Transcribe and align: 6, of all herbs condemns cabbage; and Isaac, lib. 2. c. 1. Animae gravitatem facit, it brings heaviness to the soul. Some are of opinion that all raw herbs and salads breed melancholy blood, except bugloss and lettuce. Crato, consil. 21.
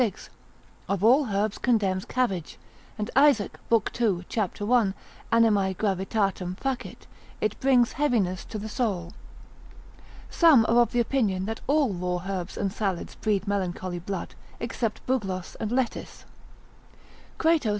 6, 0.01 0.31
of 0.89 1.03
all 1.03 1.25
herbs 1.27 1.59
condemns 1.59 2.05
cabbage; 2.05 2.57
and 2.97 3.11
Isaac, 3.15 3.59
lib. 3.69 3.93
2. 3.93 4.25
c. 4.27 4.43
1. 4.63 4.95
Animae 5.31 5.75
gravitatem 5.75 6.55
facit, 6.57 7.05
it 7.39 7.59
brings 7.59 7.91
heaviness 7.91 8.43
to 8.45 8.57
the 8.57 8.67
soul. 8.67 9.13
Some 10.27 10.65
are 10.65 10.79
of 10.81 10.95
opinion 10.95 11.45
that 11.45 11.61
all 11.67 11.93
raw 11.93 12.25
herbs 12.27 12.57
and 12.57 12.73
salads 12.73 13.13
breed 13.13 13.47
melancholy 13.47 13.99
blood, 13.99 14.33
except 14.59 15.05
bugloss 15.05 15.53
and 15.59 15.71
lettuce. 15.71 16.25
Crato, 17.37 17.59
consil. 17.59 17.59
21. 17.59 17.69